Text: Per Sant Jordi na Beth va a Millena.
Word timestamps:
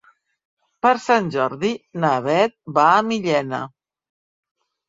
Per 0.85 0.93
Sant 1.03 1.27
Jordi 1.35 1.71
na 2.05 2.13
Beth 2.29 2.57
va 2.79 2.87
a 2.97 3.07
Millena. 3.11 3.61